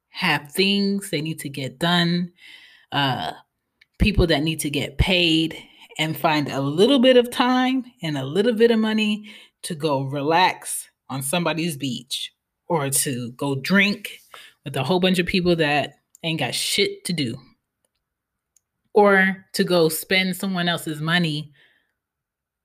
have 0.09 0.51
things 0.51 1.09
they 1.09 1.21
need 1.21 1.39
to 1.39 1.49
get 1.49 1.77
done, 1.77 2.31
uh, 2.91 3.33
people 3.99 4.27
that 4.27 4.43
need 4.43 4.59
to 4.61 4.69
get 4.69 4.97
paid, 4.97 5.57
and 5.97 6.17
find 6.17 6.49
a 6.49 6.61
little 6.61 6.99
bit 6.99 7.17
of 7.17 7.31
time 7.31 7.85
and 8.01 8.17
a 8.17 8.25
little 8.25 8.53
bit 8.53 8.71
of 8.71 8.79
money 8.79 9.31
to 9.63 9.75
go 9.75 10.03
relax 10.03 10.89
on 11.09 11.21
somebody's 11.21 11.77
beach 11.77 12.33
or 12.67 12.89
to 12.89 13.31
go 13.31 13.55
drink 13.55 14.19
with 14.63 14.75
a 14.75 14.83
whole 14.83 14.99
bunch 14.99 15.19
of 15.19 15.25
people 15.25 15.55
that 15.55 15.95
ain't 16.23 16.39
got 16.39 16.53
shit 16.53 17.03
to 17.05 17.13
do 17.13 17.37
or 18.93 19.45
to 19.53 19.63
go 19.63 19.89
spend 19.89 20.35
someone 20.35 20.67
else's 20.67 20.99
money 20.99 21.53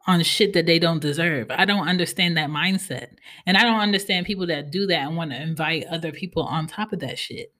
on 0.07 0.23
shit 0.23 0.53
that 0.55 0.67
they 0.67 0.79
don't 0.79 1.01
deserve. 1.01 1.49
I 1.51 1.65
don't 1.65 1.89
understand 1.89 2.37
that 2.37 2.51
mindset. 2.51 3.11
And 3.47 3.57
I 3.57 3.62
don't 3.62 3.81
understand 3.81 4.27
people 4.27 4.47
that 4.49 4.71
do 4.71 4.87
that 4.87 5.07
and 5.07 5.17
want 5.17 5.31
to 5.31 5.41
invite 5.41 5.87
other 5.87 6.11
people 6.11 6.43
on 6.43 6.67
top 6.67 6.93
of 6.93 7.01
that 7.01 7.19
shit. 7.19 7.53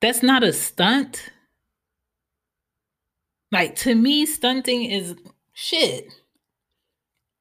That's 0.00 0.22
not 0.22 0.42
a 0.42 0.52
stunt. 0.52 1.30
Like 3.52 3.76
to 3.76 3.94
me, 3.94 4.24
stunting 4.24 4.84
is 4.84 5.14
shit. 5.52 6.12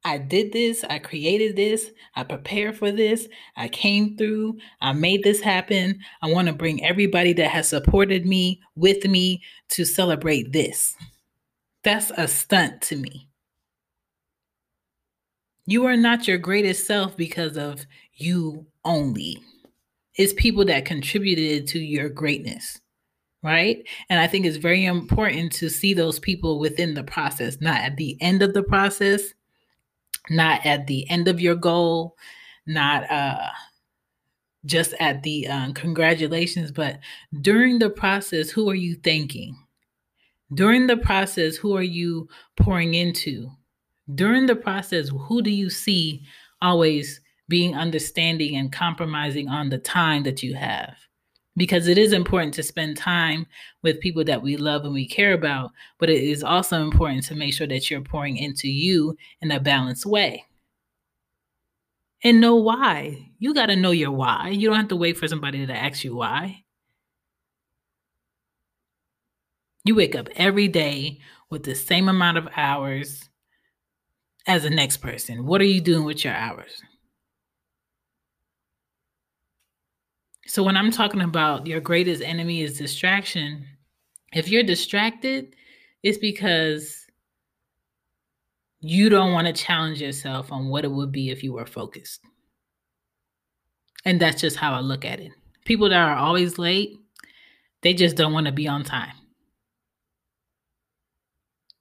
I 0.04 0.18
did 0.18 0.52
this, 0.52 0.84
I 0.84 1.00
created 1.00 1.56
this, 1.56 1.92
I 2.16 2.24
prepared 2.24 2.76
for 2.78 2.92
this, 2.92 3.28
I 3.56 3.68
came 3.68 4.18
through, 4.18 4.58
I 4.82 4.94
made 4.94 5.24
this 5.24 5.42
happen. 5.42 6.00
I 6.24 6.32
want 6.32 6.48
to 6.48 6.54
bring 6.54 6.84
everybody 6.84 7.34
that 7.34 7.50
has 7.50 7.70
supported 7.70 8.26
me 8.26 8.62
with 8.76 9.06
me 9.06 9.44
to 9.70 9.86
celebrate 9.86 10.52
this. 10.52 10.96
That's 11.84 12.12
a 12.18 12.28
stunt 12.28 12.82
to 12.84 12.96
me. 12.96 13.30
You 15.68 15.86
are 15.86 15.98
not 15.98 16.28
your 16.28 16.40
greatest 16.40 16.86
self 16.86 17.16
because 17.16 17.56
of 17.56 17.86
you 18.16 18.66
only. 18.84 19.38
It's 20.16 20.34
people 20.34 20.66
that 20.66 20.84
contributed 20.84 21.68
to 21.68 21.80
your 21.80 22.10
greatness, 22.10 22.82
right? 23.44 23.84
And 24.10 24.20
I 24.20 24.28
think 24.28 24.46
it's 24.46 24.58
very 24.58 24.86
important 24.86 25.52
to 25.54 25.70
see 25.70 25.94
those 25.94 26.20
people 26.20 26.60
within 26.60 26.94
the 26.94 27.04
process, 27.04 27.60
not 27.60 27.82
at 27.82 27.98
the 27.98 28.18
end 28.22 28.44
of 28.44 28.54
the 28.54 28.64
process, 28.64 29.34
not 30.30 30.66
at 30.66 30.88
the 30.88 31.10
end 31.10 31.28
of 31.28 31.42
your 31.42 31.56
goal, 31.56 32.16
not 32.68 33.10
uh 33.10 33.50
just 34.66 34.94
at 35.00 35.24
the 35.24 35.48
um, 35.48 35.74
congratulations, 35.74 36.72
but 36.72 37.00
during 37.42 37.80
the 37.80 37.90
process, 37.90 38.50
who 38.52 38.70
are 38.70 38.76
you 38.76 38.96
thanking? 38.96 39.56
During 40.54 40.88
the 40.88 40.98
process, 40.98 41.56
who 41.56 41.76
are 41.76 41.82
you 41.82 42.28
pouring 42.58 42.94
into? 42.94 43.50
During 44.14 44.46
the 44.46 44.56
process, 44.56 45.10
who 45.10 45.42
do 45.42 45.50
you 45.50 45.70
see 45.70 46.24
always 46.62 47.22
being 47.48 47.76
understanding 47.76 48.56
and 48.56 48.72
compromising 48.72 49.48
on 49.48 49.70
the 49.70 49.78
time 49.80 50.24
that 50.24 50.44
you 50.44 50.54
have? 50.56 50.96
Because 51.58 51.88
it 51.88 51.98
is 51.98 52.14
important 52.14 52.54
to 52.54 52.64
spend 52.64 52.96
time 52.96 53.46
with 53.84 54.00
people 54.00 54.24
that 54.24 54.42
we 54.42 54.56
love 54.56 54.86
and 54.86 54.94
we 54.94 55.06
care 55.08 55.34
about, 55.34 55.72
but 56.00 56.10
it 56.10 56.24
is 56.24 56.44
also 56.44 56.82
important 56.82 57.26
to 57.26 57.36
make 57.36 57.54
sure 57.54 57.68
that 57.68 57.90
you're 57.90 58.02
pouring 58.02 58.38
into 58.38 58.70
you 58.70 59.18
in 59.42 59.52
a 59.52 59.60
balanced 59.60 60.06
way. 60.06 60.46
And 62.24 62.40
know 62.40 62.56
why. 62.56 63.32
You 63.40 63.54
got 63.54 63.66
to 63.66 63.76
know 63.76 63.92
your 63.92 64.12
why. 64.12 64.50
You 64.50 64.70
don't 64.70 64.78
have 64.78 64.88
to 64.90 64.96
wait 64.96 65.18
for 65.18 65.28
somebody 65.28 65.66
to 65.66 65.76
ask 65.76 66.04
you 66.04 66.16
why. 66.16 66.64
You 69.84 69.96
wake 69.96 70.16
up 70.16 70.30
every 70.36 70.68
day 70.68 71.20
with 71.50 71.64
the 71.64 71.76
same 71.76 72.08
amount 72.08 72.38
of 72.38 72.48
hours 72.56 73.28
as 74.48 74.64
the 74.64 74.70
next 74.70 74.98
person. 74.98 75.46
What 75.46 75.62
are 75.62 75.66
you 75.66 75.82
doing 75.82 76.06
with 76.06 76.24
your 76.24 76.34
hours? 76.36 76.82
So, 80.52 80.64
when 80.64 80.76
I'm 80.76 80.92
talking 80.92 81.22
about 81.22 81.66
your 81.66 81.80
greatest 81.80 82.22
enemy 82.22 82.62
is 82.62 82.78
distraction, 82.78 83.66
if 84.34 84.50
you're 84.50 84.64
distracted, 84.64 85.56
it's 86.04 86.18
because 86.18 87.06
you 88.82 89.08
don't 89.08 89.32
want 89.32 89.48
to 89.48 89.54
challenge 89.54 90.02
yourself 90.02 90.52
on 90.52 90.68
what 90.68 90.84
it 90.84 90.92
would 90.92 91.10
be 91.10 91.30
if 91.30 91.42
you 91.42 91.54
were 91.54 91.66
focused. 91.66 92.20
And 94.04 94.20
that's 94.20 94.42
just 94.42 94.58
how 94.58 94.74
I 94.74 94.82
look 94.82 95.06
at 95.06 95.22
it. 95.22 95.32
People 95.64 95.88
that 95.88 95.96
are 95.96 96.18
always 96.18 96.60
late, 96.60 96.98
they 97.82 97.94
just 97.94 98.18
don't 98.18 98.34
want 98.34 98.48
to 98.48 98.52
be 98.52 98.68
on 98.68 98.84
time 98.84 99.16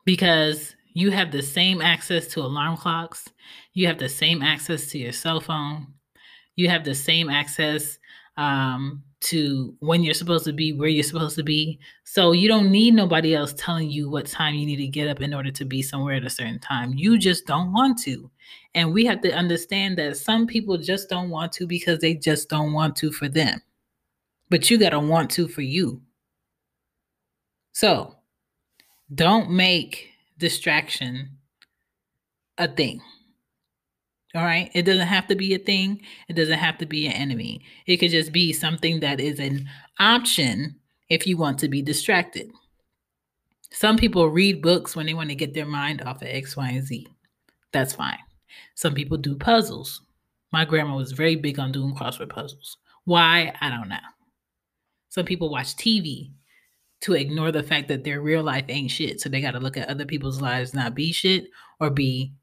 because 0.04 0.76
you 0.94 1.10
have 1.10 1.32
the 1.32 1.42
same 1.42 1.82
access 1.82 2.28
to 2.28 2.40
alarm 2.42 2.76
clocks, 2.76 3.28
you 3.74 3.88
have 3.88 3.98
the 3.98 4.08
same 4.08 4.42
access 4.42 4.86
to 4.92 4.98
your 4.98 5.10
cell 5.10 5.40
phone, 5.40 5.88
you 6.54 6.68
have 6.68 6.84
the 6.84 6.94
same 6.94 7.28
access 7.28 7.98
um, 8.40 9.02
to 9.20 9.76
when 9.80 10.02
you're 10.02 10.14
supposed 10.14 10.46
to 10.46 10.52
be, 10.52 10.72
where 10.72 10.88
you're 10.88 11.04
supposed 11.04 11.36
to 11.36 11.42
be. 11.42 11.78
So 12.04 12.32
you 12.32 12.48
don't 12.48 12.70
need 12.70 12.94
nobody 12.94 13.34
else 13.34 13.52
telling 13.52 13.90
you 13.90 14.08
what 14.08 14.26
time 14.26 14.54
you 14.54 14.64
need 14.64 14.76
to 14.76 14.86
get 14.86 15.08
up 15.08 15.20
in 15.20 15.34
order 15.34 15.50
to 15.50 15.64
be 15.66 15.82
somewhere 15.82 16.14
at 16.14 16.24
a 16.24 16.30
certain 16.30 16.58
time. 16.58 16.94
You 16.94 17.18
just 17.18 17.46
don't 17.46 17.70
want 17.70 17.98
to. 18.04 18.30
And 18.74 18.94
we 18.94 19.04
have 19.04 19.20
to 19.20 19.32
understand 19.32 19.98
that 19.98 20.16
some 20.16 20.46
people 20.46 20.78
just 20.78 21.10
don't 21.10 21.28
want 21.28 21.52
to 21.52 21.66
because 21.66 21.98
they 21.98 22.14
just 22.14 22.48
don't 22.48 22.72
want 22.72 22.96
to 22.96 23.12
for 23.12 23.28
them. 23.28 23.60
But 24.48 24.70
you 24.70 24.78
got 24.78 24.90
to 24.90 25.00
want 25.00 25.30
to 25.32 25.46
for 25.46 25.62
you. 25.62 26.00
So 27.72 28.16
don't 29.14 29.50
make 29.50 30.08
distraction 30.38 31.36
a 32.56 32.68
thing. 32.68 33.02
All 34.34 34.44
right. 34.44 34.70
It 34.74 34.82
doesn't 34.82 35.08
have 35.08 35.26
to 35.28 35.34
be 35.34 35.54
a 35.54 35.58
thing. 35.58 36.02
It 36.28 36.34
doesn't 36.34 36.58
have 36.58 36.78
to 36.78 36.86
be 36.86 37.06
an 37.06 37.12
enemy. 37.12 37.62
It 37.86 37.96
could 37.96 38.10
just 38.10 38.32
be 38.32 38.52
something 38.52 39.00
that 39.00 39.20
is 39.20 39.40
an 39.40 39.68
option 39.98 40.76
if 41.08 41.26
you 41.26 41.36
want 41.36 41.58
to 41.58 41.68
be 41.68 41.82
distracted. 41.82 42.50
Some 43.72 43.96
people 43.96 44.28
read 44.28 44.62
books 44.62 44.94
when 44.94 45.06
they 45.06 45.14
want 45.14 45.30
to 45.30 45.34
get 45.34 45.54
their 45.54 45.66
mind 45.66 46.02
off 46.02 46.22
of 46.22 46.28
X, 46.28 46.56
Y, 46.56 46.68
and 46.68 46.86
Z. 46.86 47.06
That's 47.72 47.94
fine. 47.94 48.18
Some 48.74 48.94
people 48.94 49.16
do 49.16 49.36
puzzles. 49.36 50.02
My 50.52 50.64
grandma 50.64 50.96
was 50.96 51.12
very 51.12 51.36
big 51.36 51.58
on 51.58 51.72
doing 51.72 51.94
crossword 51.94 52.30
puzzles. 52.30 52.76
Why? 53.04 53.52
I 53.60 53.68
don't 53.68 53.88
know. 53.88 53.96
Some 55.08 55.24
people 55.24 55.50
watch 55.50 55.76
TV 55.76 56.30
to 57.02 57.14
ignore 57.14 57.50
the 57.50 57.62
fact 57.62 57.88
that 57.88 58.04
their 58.04 58.20
real 58.20 58.42
life 58.42 58.64
ain't 58.68 58.90
shit. 58.90 59.20
So 59.20 59.28
they 59.28 59.40
got 59.40 59.52
to 59.52 59.60
look 59.60 59.76
at 59.76 59.88
other 59.88 60.04
people's 60.04 60.40
lives 60.40 60.74
not 60.74 60.94
be 60.94 61.12
shit 61.12 61.46
or 61.80 61.90
be 61.90 62.34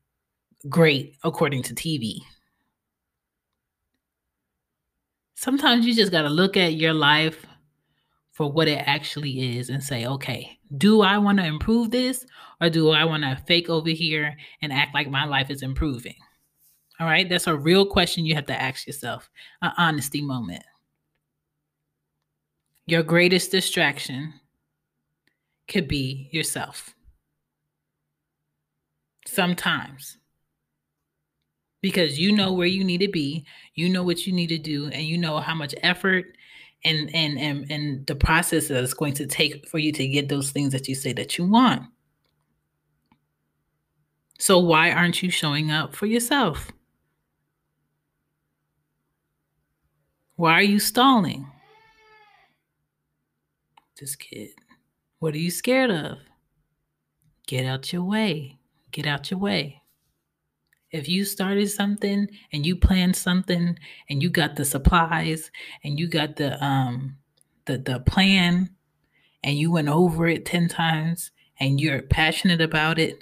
great 0.70 1.16
according 1.24 1.64
to 1.64 1.76
TV. 1.76 2.20
Sometimes 5.36 5.86
you 5.86 5.94
just 5.94 6.12
got 6.12 6.24
to 6.24 6.30
look 6.30 6.58
at 6.58 6.74
your 6.74 6.94
life 6.94 7.46
for 8.32 8.52
what 8.52 8.68
it 8.68 8.84
actually 8.86 9.58
is 9.58 9.70
and 9.70 9.84
say, 9.84 10.06
okay, 10.06 10.58
do 10.78 11.02
I 11.02 11.18
want 11.18 11.40
to 11.40 11.46
improve 11.46 11.92
this 11.92 12.26
or 12.62 12.70
do 12.70 12.92
I 12.92 13.04
want 13.04 13.24
to 13.24 13.36
fake 13.48 13.70
over 13.70 13.90
here 13.90 14.36
and 14.62 14.74
act 14.74 14.94
like 14.94 15.10
my 15.10 15.26
life 15.26 15.50
is 15.50 15.62
improving? 15.64 16.16
All 17.00 17.08
right, 17.08 17.30
that's 17.30 17.48
a 17.48 17.56
real 17.56 17.86
question 17.86 18.26
you 18.26 18.36
have 18.36 18.48
to 18.48 18.60
ask 18.60 18.88
yourself, 18.88 19.30
an 19.62 19.72
honesty 19.78 20.22
moment. 20.22 20.64
Your 22.88 23.04
greatest 23.04 23.52
distraction 23.52 24.34
could 25.68 25.88
be 25.88 26.30
yourself. 26.32 26.96
Sometimes. 29.28 30.17
Because 31.82 32.20
you 32.20 32.32
know 32.32 32.54
where 32.54 32.68
you 32.68 32.84
need 32.84 33.02
to 33.02 33.08
be, 33.08 33.46
you 33.76 33.88
know 33.88 34.04
what 34.04 34.26
you 34.26 34.34
need 34.34 34.48
to 34.48 34.58
do, 34.58 34.88
and 34.88 35.04
you 35.04 35.18
know 35.18 35.40
how 35.40 35.54
much 35.54 35.76
effort 35.84 36.26
and 36.84 37.14
and 37.14 37.40
and, 37.40 37.72
and 37.72 38.08
the 38.08 38.16
process 38.16 38.68
that 38.68 38.84
it's 38.84 38.94
going 38.94 39.14
to 39.14 39.28
take 39.28 39.68
for 39.68 39.78
you 39.78 39.92
to 39.92 40.08
get 40.08 40.30
those 40.30 40.52
things 40.52 40.72
that 40.72 40.88
you 40.88 40.96
say 40.96 41.14
that 41.14 41.38
you 41.38 41.46
want. 41.46 41.84
So 44.40 44.60
why 44.60 44.92
aren't 44.92 45.24
you 45.24 45.30
showing 45.30 45.72
up 45.72 45.96
for 45.96 46.06
yourself? 46.06 46.72
Why 50.36 50.54
are 50.54 50.64
you 50.64 50.80
stalling? 50.80 51.48
This 54.00 54.16
kid. 54.16 54.50
What 55.18 55.34
are 55.34 55.40
you 55.40 55.50
scared 55.50 55.90
of? 55.90 56.20
Get 57.48 57.66
out 57.66 57.92
your 57.92 58.04
way. 58.04 58.60
Get 58.92 59.08
out 59.08 59.32
your 59.32 59.40
way. 59.40 59.82
If 60.92 61.10
you 61.10 61.26
started 61.26 61.70
something 61.70 62.30
and 62.54 62.66
you 62.66 62.76
planned 62.78 63.16
something 63.16 63.78
and 64.10 64.24
you 64.24 64.30
got 64.30 64.56
the 64.56 64.66
supplies 64.66 65.52
and 65.84 66.00
you 66.00 66.08
got 66.08 66.38
the 66.38 66.64
um 66.64 67.18
the 67.66 67.78
the 67.78 68.00
plan 68.00 68.70
and 69.44 69.58
you 69.58 69.72
went 69.72 69.90
over 69.90 70.28
it 70.28 70.46
10 70.46 70.68
times 70.70 71.32
and 71.60 71.80
you're 71.80 72.02
passionate 72.02 72.62
about 72.62 73.00
it, 73.00 73.20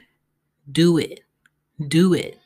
do 0.72 0.98
it. 0.98 1.22
Do 1.88 2.14
it. 2.14 2.40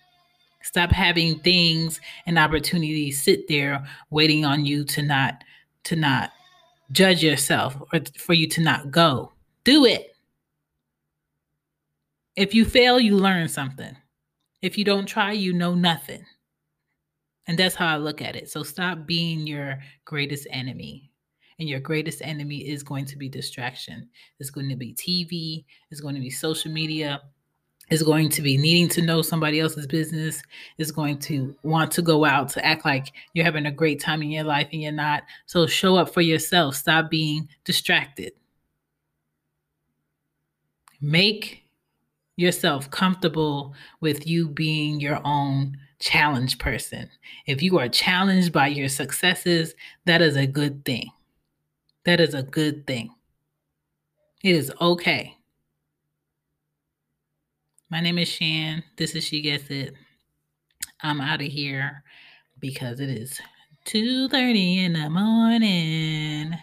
Stop 0.63 0.91
having 0.91 1.39
things 1.39 1.99
and 2.25 2.37
opportunities 2.37 3.21
sit 3.21 3.47
there 3.47 3.85
waiting 4.09 4.45
on 4.45 4.65
you 4.65 4.83
to 4.85 5.01
not 5.01 5.43
to 5.85 5.95
not 5.95 6.31
judge 6.91 7.23
yourself 7.23 7.81
or 7.93 8.01
for 8.17 8.33
you 8.33 8.47
to 8.49 8.61
not 8.61 8.91
go. 8.91 9.31
Do 9.63 9.85
it. 9.85 10.15
If 12.35 12.53
you 12.53 12.65
fail, 12.65 12.99
you 12.99 13.15
learn 13.15 13.47
something. 13.47 13.95
If 14.61 14.77
you 14.77 14.83
don't 14.83 15.05
try, 15.05 15.31
you 15.31 15.53
know 15.53 15.73
nothing. 15.73 16.25
And 17.47 17.57
that's 17.57 17.75
how 17.75 17.87
I 17.87 17.97
look 17.97 18.21
at 18.21 18.35
it. 18.35 18.49
So 18.49 18.63
stop 18.63 19.05
being 19.05 19.47
your 19.47 19.79
greatest 20.05 20.47
enemy. 20.51 21.11
And 21.57 21.67
your 21.67 21.79
greatest 21.79 22.21
enemy 22.21 22.57
is 22.69 22.83
going 22.83 23.05
to 23.05 23.17
be 23.17 23.27
distraction. 23.27 24.07
It's 24.39 24.49
going 24.49 24.69
to 24.69 24.75
be 24.77 24.93
TV, 24.93 25.65
it's 25.91 25.99
going 25.99 26.15
to 26.15 26.21
be 26.21 26.29
social 26.29 26.71
media, 26.71 27.21
it's 27.89 28.03
going 28.03 28.29
to 28.29 28.41
be 28.41 28.55
needing 28.55 28.87
to 28.89 29.01
know 29.01 29.21
somebody 29.21 29.59
else's 29.59 29.87
business, 29.87 30.43
is 30.77 30.91
going 30.91 31.17
to 31.19 31.55
want 31.63 31.91
to 31.93 32.01
go 32.01 32.23
out 32.23 32.49
to 32.49 32.65
act 32.65 32.85
like 32.85 33.11
you're 33.33 33.45
having 33.45 33.65
a 33.65 33.71
great 33.71 33.99
time 33.99 34.21
in 34.21 34.29
your 34.29 34.43
life 34.43 34.67
and 34.71 34.81
you're 34.81 34.91
not. 34.91 35.23
So 35.47 35.65
show 35.65 35.95
up 35.95 36.13
for 36.13 36.21
yourself. 36.21 36.75
Stop 36.75 37.09
being 37.09 37.49
distracted. 37.65 38.33
Make 41.01 41.58
yourself 42.39 42.89
comfortable 42.89 43.73
with 43.99 44.25
you 44.25 44.47
being 44.47 44.99
your 44.99 45.19
own 45.25 45.77
challenge 45.99 46.57
person. 46.57 47.09
If 47.45 47.61
you 47.61 47.77
are 47.77 47.89
challenged 47.89 48.53
by 48.53 48.67
your 48.67 48.87
successes, 48.87 49.75
that 50.05 50.21
is 50.21 50.37
a 50.37 50.47
good 50.47 50.85
thing. 50.85 51.09
That 52.05 52.21
is 52.21 52.33
a 52.33 52.43
good 52.43 52.87
thing. 52.87 53.13
It 54.41 54.55
is 54.55 54.71
okay. 54.79 55.35
My 57.89 57.99
name 57.99 58.17
is 58.17 58.29
Shan. 58.29 58.83
This 58.95 59.15
is 59.15 59.25
She 59.25 59.41
Gets 59.41 59.69
It. 59.69 59.93
I'm 61.01 61.19
out 61.19 61.41
of 61.41 61.47
here 61.47 62.03
because 62.59 63.01
it 63.01 63.09
is 63.09 63.41
2:30 63.85 64.85
in 64.85 64.93
the 64.93 65.09
morning. 65.09 66.57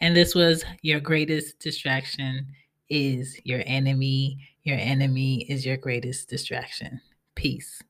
And 0.00 0.14
this 0.14 0.34
was 0.34 0.64
your 0.82 1.00
greatest 1.00 1.58
distraction 1.58 2.46
is 2.88 3.38
your 3.44 3.62
enemy. 3.66 4.38
Your 4.62 4.78
enemy 4.78 5.46
is 5.48 5.64
your 5.64 5.76
greatest 5.76 6.28
distraction. 6.28 7.00
Peace. 7.34 7.82